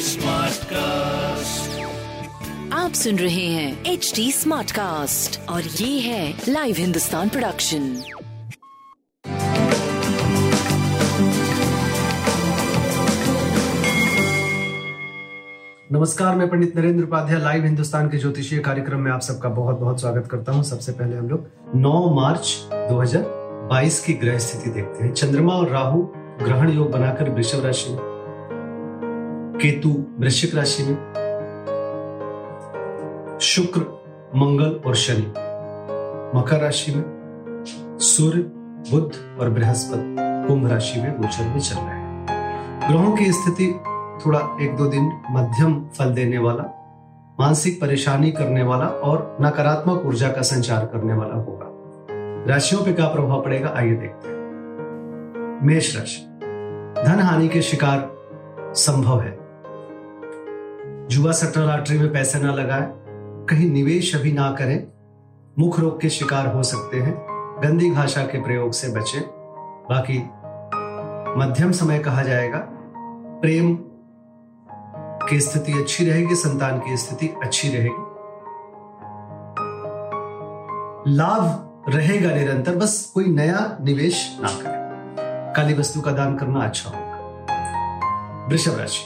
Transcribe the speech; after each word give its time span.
Smart 0.00 0.64
cast 0.64 1.80
आप 2.72 2.92
सुन 2.92 3.16
रहे 3.16 3.46
हैं 3.46 3.84
एच 3.84 4.12
डी 4.16 4.32
स्मार्ट 4.32 4.70
कास्ट 4.70 5.48
और 5.48 5.62
ये 5.62 6.00
है 6.00 6.38
लाइव 6.48 6.74
हिंदुस्तान 6.78 7.28
प्रोडक्शन 7.28 8.02
नमस्कार, 15.92 16.36
मैं 16.36 16.48
पंडित 16.48 16.76
नरेंद्र 16.76 17.04
उपाध्याय 17.04 17.40
लाइव 17.40 17.64
हिंदुस्तान 17.64 18.10
के 18.10 18.18
ज्योतिषीय 18.18 18.58
कार्यक्रम 18.58 19.00
में 19.00 19.12
आप 19.12 19.20
सबका 19.20 19.48
बहुत 19.48 19.78
बहुत 19.78 20.00
स्वागत 20.00 20.28
करता 20.30 20.52
हूँ। 20.52 20.62
सबसे 20.62 20.92
पहले 20.92 21.16
हम 21.16 21.28
लोग 21.28 21.50
9 21.76 22.14
मार्च 22.14 22.68
2022 22.72 24.00
की 24.00 24.12
ग्रह 24.12 24.38
स्थिति 24.38 24.70
देखते 24.70 25.04
हैं। 25.04 25.14
चंद्रमा 25.14 25.52
और 25.52 25.68
राहु 25.68 26.08
ग्रहण 26.42 26.70
योग 26.70 26.90
बनाकर 26.90 27.30
वृषभ 27.30 27.64
राशि 27.64 27.92
में, 27.92 28.00
केतु 29.62 30.04
वृश्चिक 30.18 30.54
राशि 30.54 30.82
में, 30.82 30.96
शुक्र, 33.40 33.80
मंगल 34.36 34.80
और 34.86 34.94
शनि, 34.94 35.26
मकर 36.38 36.60
राशि 36.60 36.94
में, 36.94 37.04
सूर्य 37.98 38.42
बुद्ध 38.90 39.40
और 39.40 39.50
बृहस्पति 39.50 40.16
कुंभ 40.48 40.70
राशि 40.70 41.00
में 41.00 41.16
गोचर 41.16 41.44
में 41.44 41.58
चल 41.58 41.76
रहे 41.76 41.84
हैं। 41.84 42.26
ग्रहों 42.88 43.16
की 43.16 43.32
स्थिति 43.32 43.80
थोड़ा 44.26 44.40
एक 44.60 44.76
दो 44.76 44.86
दिन 44.86 45.12
मध्यम 45.30 45.88
फल 45.98 46.14
देने 46.14 46.38
वाला, 46.38 46.64
मानसिक 47.40 47.80
परेशानी 47.80 48.30
करने 48.32 48.62
वाला 48.62 48.86
और 48.86 49.36
नकारात्मक 49.40 50.06
ऊर्जा 50.06 50.28
का 50.28 50.42
संचार 50.42 50.86
करने 50.86 51.14
वाला 51.14 51.34
होगा। 51.34 51.66
राशियों 52.52 52.84
पे 52.84 52.92
क्या 52.92 53.06
प्रभाव 53.06 53.42
पड़ेगा, 53.42 53.72
आइए 53.76 53.92
देखते 53.92 54.28
हैं। 54.28 54.38
मेष 55.62 55.96
राशि। 55.96 56.27
धन 57.04 57.20
हानि 57.20 57.48
के 57.48 57.62
शिकार 57.62 58.00
संभव 58.74 59.20
है। 59.20 59.36
जुआ 61.08 61.32
सट्टा 61.32 61.60
लॉटरी 61.60 61.98
में 61.98 62.12
पैसे 62.12 62.38
ना 62.38 62.52
लगाए, 62.54 62.90
कहीं 63.50 63.70
निवेश 63.70 64.14
अभी 64.16 64.32
ना 64.32 64.50
करें, 64.52 64.86
मुख 65.58 65.80
रोग 65.80 66.00
के 66.00 66.08
शिकार 66.08 66.46
हो 66.46 66.62
सकते 66.62 66.96
हैं, 66.96 67.14
गंदी 67.64 67.90
भाषा 67.90 68.22
के 68.22 68.42
प्रयोग 68.42 68.72
से 68.72 68.88
बचें। 68.88 69.20
बाकी 69.90 70.18
मध्यम 71.40 71.72
समय 71.72 71.98
कहा 71.98 72.22
जाएगा, 72.22 72.58
प्रेम 73.42 73.78
की 75.28 75.40
स्थिति 75.40 75.72
अच्छी 75.72 76.10
रहेगी, 76.10 76.34
संतान 76.34 76.78
की 76.78 76.96
स्थिति 76.96 77.28
अच्छी 77.42 77.68
रहेगी। 77.68 78.04
लाभ 81.14 81.64
रहेगा 81.88 82.30
निरंतर, 82.30 82.76
बस 82.76 83.10
कोई 83.14 83.26
नया 83.26 83.78
निवेश 83.80 84.38
ना 84.40 84.48
करें। 84.48 84.87
काली 85.58 85.74
वस्तु 85.74 86.00
का 86.00 86.10
दान 86.10 86.36
करना 86.36 86.60
अच्छा 86.60 86.90
होगा। 86.90 88.46
वृषभ 88.46 88.78
राशि। 88.78 89.04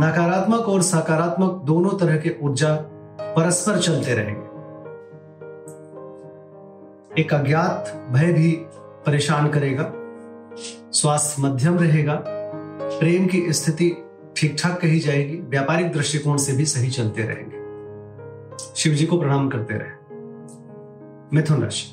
नकारात्मक 0.00 0.60
और 0.60 0.82
सकारात्मक 0.82 1.62
दोनों 1.64 1.90
तरह 1.90 2.16
के 2.16 2.36
ऊर्जा 2.42 2.74
परस्पर 3.20 3.78
चलते 3.78 4.14
रहेंगे। 4.14 4.46
एक 7.22 7.34
अज्ञात 7.34 8.08
भय 8.10 8.32
भी 8.32 8.50
परेशान 9.06 9.48
करेगा। 9.48 9.92
स्वास्थ्य 10.92 11.42
मध्यम 11.42 11.78
रहेगा। 11.78 12.22
प्रेम 12.82 13.26
की 13.26 13.52
स्थिति 13.52 14.04
ठीक 14.36 14.56
ठाक 14.62 14.80
कही 14.80 15.00
जाएगी। 15.00 15.36
व्यापारिक 15.36 15.92
दृष्टिकोण 15.92 16.36
से 16.36 16.52
भी 16.52 16.64
सही 16.64 16.90
चलते 16.90 17.22
रहेंगे। 17.22 17.56
शिव 18.76 18.92
जी 18.92 19.06
को 19.06 19.20
प्रणाम 19.20 19.48
करते 19.48 19.74
रहे। 19.74 20.16
मिथुन 21.36 21.62
राशि। 21.62 21.92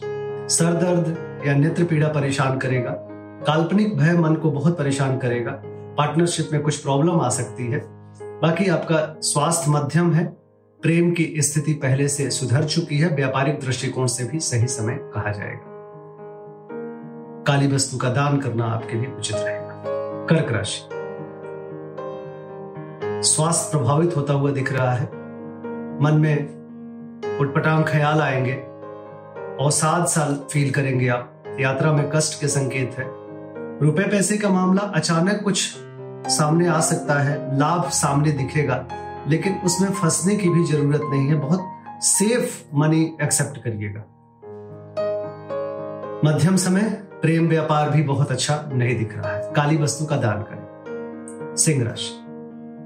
सर 0.55 0.73
दर्द 0.73 1.41
या 1.47 1.55
नेत्र 1.55 1.83
पीड़ा 1.83 2.07
परेशान 2.07 2.57
करेगा। 2.57 3.05
काल्पनिक 3.47 3.97
भय 3.97 4.13
मन 4.13 4.35
को 4.35 4.51
बहुत 4.51 4.77
परेशान 4.77 5.17
करेगा। 5.17 5.51
पार्टनरशिप 5.97 6.49
में 6.53 6.61
कुछ 6.61 6.77
प्रॉब्लम 6.77 7.21
आ 7.21 7.29
सकती 7.29 7.67
है। 7.67 7.79
बाकी 8.23 8.69
आपका 8.69 9.15
स्वास्थ्य 9.21 9.71
मध्यम 9.71 10.13
है। 10.13 10.25
प्रेम 10.81 11.11
की 11.11 11.35
स्थिति 11.37 11.73
पहले 11.73 12.07
से 12.07 12.29
सुधर 12.29 12.63
चुकी 12.63 12.97
है। 12.97 13.15
व्यापारिक 13.15 13.59
दृष्टिकोण 13.59 14.07
से 14.07 14.23
भी 14.23 14.39
सही 14.39 14.67
समय 14.67 14.99
कहा 15.01 15.31
जाएगा। 15.31 15.61
काली 17.47 17.75
वस्तु 17.75 17.97
का 17.97 18.09
दान 18.09 18.37
करना 18.37 18.65
आपके 18.65 18.93
लिए 18.93 19.11
उचित 19.17 19.35
रहेगा। 19.35 19.83
कर्क 20.25 20.51
राशि। 20.51 20.89
स्वास्थ्य 23.29 23.77
प्रभावित 23.77 24.17
होता 24.17 24.33
हुआ 24.33 24.51
दिख 24.51 24.73
रहा 24.73 24.91
है। 24.91 25.05
मन 26.01 26.13
में 26.13 26.59
उटपटांग 27.39 27.85
ख्याल 27.85 28.21
आएँगे। 28.21 28.63
सात 29.69 30.07
साल 30.07 30.35
फील 30.51 30.71
करेंगे 30.71 31.07
आप। 31.07 31.43
यात्रा 31.59 31.93
में 31.93 32.09
कष्ट 32.15 32.41
के 32.41 32.47
संकेत 32.47 32.95
है। 32.99 33.28
रुपए 33.81 34.03
पैसे 34.03 34.37
का 34.37 34.49
मामला 34.49 34.81
अचानक 34.81 35.41
कुछ 35.43 35.75
सामने 36.27 36.67
आ 36.67 36.79
सकता 36.79 37.13
है, 37.13 37.59
लाभ 37.59 37.89
सामने 37.89 38.31
दिखेगा, 38.31 38.87
लेकिन 39.27 39.59
उसमें 39.65 39.89
फंसने 39.89 40.35
की 40.35 40.49
भी 40.49 40.63
ज़रूरत 40.63 41.01
नहीं 41.03 41.27
है। 41.27 41.35
बहुत 41.35 41.65
सेफ़ 42.01 42.75
मनी 42.75 43.17
एक्सेप्ट 43.23 43.57
करिएगा। 43.57 43.99
मध्यम 46.25 46.55
समय, 46.55 46.81
प्रेम 47.21 47.47
व्यापार 47.47 47.89
भी 47.89 48.03
बहुत 48.03 48.31
अच्छा 48.31 48.69
नहीं 48.73 48.97
दिख 48.97 49.17
रहा 49.17 49.31
है। 49.31 49.53
काली 49.53 49.77
वस्तु 49.77 50.05
का 50.05 50.17
दान 50.17 50.41
करें। 50.41 50.59
सिंह 51.55 51.83
राशि। 51.83 52.25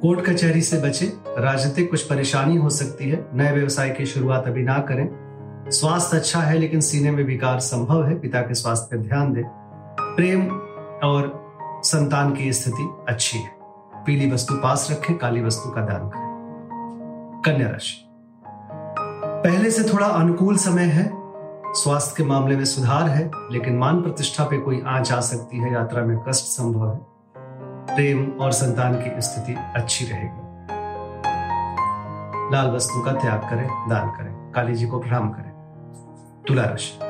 कोर्ट 0.01 0.25
कचहरी 0.25 0.61
से 0.61 0.77
बचे। 0.77 1.13
राजनीतिक 1.27 1.89
कुछ 1.89 2.03
परेशानी 2.03 2.55
हो 2.55 2.69
सकती 2.69 3.09
है। 3.09 3.25
नए 3.33 3.51
व्यवसाय 3.51 3.89
की 3.89 4.05
शुरुआत 4.05 4.47
अभी 4.47 4.63
ना 4.63 4.79
करें। 4.79 5.09
स्वास्थ्य 5.71 6.17
अच्छा 6.17 6.39
है, 6.39 6.57
लेकिन 6.57 6.81
सीने 6.81 7.11
में 7.11 7.23
विकार 7.23 7.59
संभव 7.59 8.05
है। 8.05 8.19
पिता 8.19 8.41
के 8.41 8.53
स्वास्थ्य 8.53 8.97
पर 8.97 9.03
ध्यान 9.03 9.33
दें। 9.33 9.43
प्रेम 9.99 10.62
और 11.03 11.43
संतान 11.83 12.33
की 12.33 12.53
स्थिति 12.53 12.89
अच्छी 13.09 13.37
है। 13.37 13.51
पीली 14.05 14.31
वस्तु 14.31 14.53
पास 14.53 14.87
रखें, 14.91 15.17
काली 15.17 15.43
वस्तु 15.43 15.69
का 15.69 15.81
दान 15.81 16.09
करें। 16.09 16.33
कन्या 17.45 17.69
राशि। 17.69 18.09
पहले 19.45 19.71
से 19.71 19.93
थोड़ा 19.93 20.07
अनुकूल 20.07 20.57
समय 20.57 20.83
है। 20.83 21.11
स्वास्थ्य 21.73 22.13
के 22.17 22.23
मामले 22.23 22.57
में 22.57 22.65
सुधार 22.65 23.03
है, 23.03 23.31
लेकिन 23.51 23.77
मान 23.77 24.01
प्रतिष्ठा 24.01 24.43
पे 24.43 24.57
कोई 24.57 24.83
आँच 24.87 25.11
आ 25.11 25.19
सकती 25.19 25.57
है। 25.57 25.73
यात्रा 25.73 26.03
में 26.03 26.17
कष्ट 26.17 26.45
संभव 26.45 26.91
है। 26.91 26.99
प्रेम 27.95 28.31
और 28.41 28.51
संतान 28.51 28.93
की 28.93 29.21
स्थिति 29.21 29.55
अच्छी 29.75 30.05
रहेगी। 30.05 30.43
लाल 32.55 32.71
वस्तु 32.71 33.01
का 33.01 33.11
त्याग 33.11 33.39
करें, 33.39 33.89
दान 33.89 34.09
करें। 34.09 34.51
काली 34.51 34.75
जी 34.75 34.87
को 34.87 34.99
प्रणाम 34.99 35.29
करें। 35.29 35.53
तुला 36.47 36.63
राशि। 36.63 37.02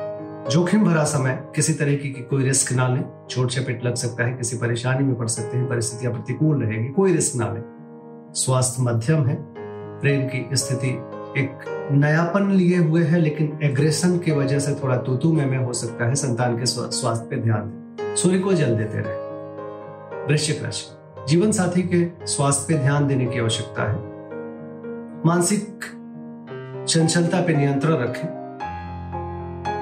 जोखिम 0.50 0.84
भरा 0.84 1.04
समय 1.04 1.48
किसी 1.56 1.74
तरीके 1.74 2.08
की 2.08 2.22
कोई 2.22 2.44
रिस्क 2.44 2.72
ना 2.72 2.88
लें। 2.88 3.26
चोट 3.30 3.50
चपेट 3.50 3.84
लग 3.84 3.94
सकता 3.94 4.24
है 4.24 4.32
किसी 4.32 4.56
परेशानी 4.56 5.04
में 5.04 5.14
पड़ 5.14 5.26
सकते 5.26 5.56
हैं 5.56 5.68
परिस्थितियाँ 5.68 6.12
प्रतिकूल 6.12 6.64
रहेंगी 6.64 6.88
कोई 6.88 7.12
रिस्क 7.12 7.36
ना 7.36 7.52
लें। 7.52 7.62
स्वास्थ्य 8.34 8.82
मध्यम 8.82 9.26
है 9.26 9.36
प्रेम 10.00 10.26
की 10.28 10.56
स्थिति 10.56 10.88
एक 11.40 11.64
नयापन 11.92 12.50
लिए 12.50 12.78
हुए 12.78 13.04
है 13.04 13.20
लेकिन 13.20 13.58
एग्रेशन 13.62 14.18
की 14.18 14.32
वजह 14.32 14.58
से 14.58 14.74
थोड़ा 14.74 14.96
तूतू 14.96 15.32
में, 15.32 15.46
में 15.46 15.58
हो 15.58 15.72
सकता 15.72 16.04
है 16.04 16.14
संतान 16.14 16.58
के 16.58 16.66
स्वास्थ्य 16.66 17.26
पे 17.30 17.36
ध्यान 17.36 17.60
दें। 17.60 18.14
सूर्य 18.16 18.38
को 18.38 18.52
जल 18.52 18.76
देते 18.76 18.98
रहे। 18.98 20.26
वृश्चिक 20.26 20.62
राशि 20.64 20.86
जीवन 21.28 21.52
साथी 21.52 21.82
के 21.82 22.26
स्वास्थ्य 22.26 22.74
पे 22.74 22.80
ध्यान 22.80 23.06
देने 23.06 23.26
की 23.26 23.40
आवश्यकता 23.40 23.90
है। 23.90 23.98
मानसिक 25.26 25.84
चंचलता 26.88 27.40
पे 27.40 27.56
नियंत्रण 27.56 27.92
रखें। 27.92 28.43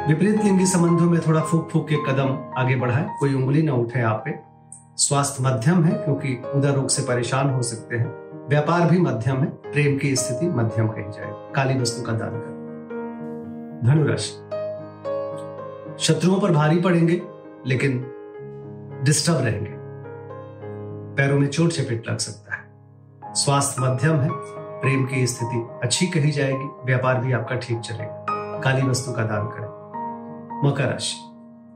विपरीत 0.08 0.44
लिंगी 0.44 0.66
संबंधों 0.66 1.10
में 1.10 1.20
थोड़ा 1.20 1.40
फूक 1.40 1.70
फूक 1.70 1.88
के 1.88 1.94
कदम 1.94 2.60
आगे 2.60 2.76
बढ़ाए। 2.76 3.10
कोई 3.20 3.34
उंगली 3.34 3.62
ना 3.62 3.72
उठे 3.72 4.00
आप 4.00 4.22
पे। 4.24 4.38
स्वास्थ्य 4.96 5.44
मध्यम 5.44 5.84
है, 5.84 5.92
क्योंकि 5.92 6.42
उदर 6.54 6.70
रोग 6.70 6.88
से 6.88 7.02
परेशान 7.02 7.50
हो 7.50 7.62
सकते 7.62 7.96
हैं। 7.96 8.14
व्यापार 8.48 8.90
भी 8.90 9.00
मध्यम 9.00 9.36
है, 9.36 9.44
प्रेम 9.44 9.98
की 9.98 10.16
स्थिति 10.16 10.46
मध्यम 10.46 10.88
कही 10.88 11.04
जाए। 11.04 11.52
काली 11.54 11.80
वस्तु 11.80 12.02
का 12.02 12.12
दान 12.12 12.30
कर। 12.30 12.52
धनुराशि। 13.84 14.32
शत्रुओं 16.04 16.40
पर 16.40 16.50
भारी 16.50 16.80
पड़ेंगे, 16.80 17.22
लेकिन 17.66 18.06
डिस्टर्ब 19.04 19.38
रहेंगे। 19.38 19.70
पैरों 21.16 21.40
में 21.40 21.48
चोट 21.48 21.70
चपेट 21.70 22.10
लग 22.10 22.18
सकता 22.18 22.54
है। 22.54 22.62
स्वास्थ्य 23.34 23.82
मध्यम 23.82 24.16
है, 24.16 24.30
प्रेम 24.80 25.06
की 25.06 25.26
स्थिति 25.26 25.68
अच्छी 25.82 26.06
कही 26.06 26.30
जाएगी। 26.30 26.70
व्यापार 26.84 27.18
भी 27.18 27.32
आपका 27.32 27.56
ठीक 27.56 27.80
चलेगा। 27.80 28.26
काली 28.64 28.82
वस्तु 28.82 29.12
का 29.12 29.22
दान 29.22 29.46
करें। 29.46 29.81
मकर 30.64 30.84
राशि। 30.84 31.16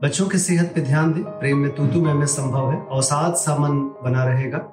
बच्चों 0.02 0.26
की 0.26 0.38
सेहत 0.38 0.72
पे 0.74 0.80
ध्यान 0.80 1.12
दें। 1.12 1.22
प्रेम 1.22 1.58
में 1.58 1.74
तूतु 1.74 2.00
में, 2.00 2.14
में 2.14 2.26
संभव 2.26 2.70
है। 2.70 2.86
अवसाद 2.92 3.34
सा 3.34 3.56
मन 3.56 3.78
बना 4.04 4.24
रहेगा। 4.24 4.72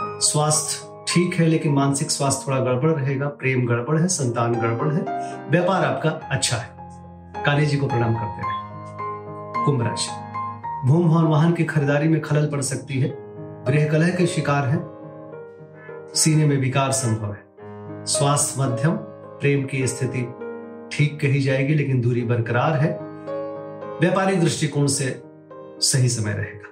स्वास्थ्य 0.00 1.04
ठीक 1.08 1.34
है 1.34 1.46
लेकिन 1.46 1.72
मानसिक 1.72 2.10
स्वास्थ्य 2.10 2.44
थोड़ा 2.48 2.60
गड़बड़ 2.60 2.90
रहेगा। 2.90 3.26
प्रेम 3.26 3.66
गड़बड़ 3.66 4.00
है 4.00 4.08
संतान 4.08 4.54
गड़बड़ 4.54 4.92
है। 4.94 5.02
व्यापार 5.50 5.84
आपका 5.84 6.10
अच्छा 6.10 6.56
है। 6.56 6.68
काली 7.44 7.66
जी 7.66 7.76
को 7.76 7.86
प्रणाम 7.86 8.14
करते 8.14 8.42
रहे 8.42 9.64
कुंभ 9.64 9.82
राशि। 9.82 10.10
भूम 10.88 11.08
भवन 11.08 11.24
वाहन 11.24 11.52
की 11.52 11.64
खरीदारी 11.64 12.08
में 12.08 12.20
खलल 12.20 12.46
पड़ 12.46 12.60
सकती 12.60 13.00
है। 13.00 13.08
गृह 13.64 13.88
कलह 13.88 14.08
के 14.08 14.26
शिकार 14.26 14.68
है। 14.68 14.78
सीने 16.14 16.46
में 16.46 16.56
विकार 16.56 16.92
संभव 16.92 17.32
है। 17.32 17.44
स्वास्थ्य 18.06 18.62
मध्यम। 18.62 18.92
प्रेम 19.40 19.64
की 19.64 19.86
स्थिति 19.86 20.22
ठीक 20.92 21.20
कही 21.20 21.40
जाएगी 21.40 21.74
लेकिन 21.74 22.00
दूरी 22.00 22.22
बरकरार 22.22 22.72
है। 22.72 23.07
व्यापारिक 24.00 24.40
दृष्टिकोण 24.40 24.86
से 24.86 25.22
सही 25.80 26.08
समय 26.08 26.32
रहेगा। 26.32 26.70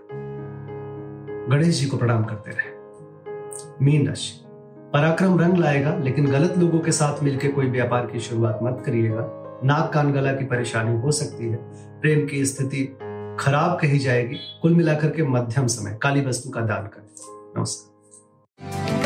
गणेश 1.47 1.81
जी 1.81 1.87
को 1.87 1.97
प्रणाम 1.97 2.25
करते 2.25 2.51
रहे। 2.51 2.77
मीन 3.85 4.09
राशि, 4.09 4.45
पराक्रम 4.93 5.41
रंग 5.41 5.57
लाएगा, 5.57 5.97
लेकिन 5.97 6.27
गलत 6.27 6.59
लोगों 6.59 6.81
के 6.81 6.93
साथ 6.93 7.23
मिलकर 7.23 7.53
कोई 7.53 7.67
व्यापार 7.67 8.07
की 8.07 8.21
शुरुआत 8.21 8.59
मत 8.63 8.83
करिएगा। 8.87 9.21
नाक 9.65 9.93
कान 9.93 10.13
गला 10.13 10.33
की 10.33 10.45
परेशानी 10.45 11.01
हो 11.01 11.13
सकती 11.13 11.49
है। 11.49 11.57
प्रेम 12.01 12.27
की 12.27 12.47
स्थिति 12.47 12.99
खराब 13.41 13.79
कही 13.81 13.99
जाएगी। 13.99 14.37
कुल 14.63 14.75
मिलाकर 14.75 15.11
के 15.11 15.23
मध्यम 15.23 15.67
समय, 15.67 15.99
काली 16.03 16.27
वस्तु 16.27 16.51
का 16.51 16.61
दान 16.61 16.87
करें। 16.87 17.09
नमस्कार। 17.59 19.06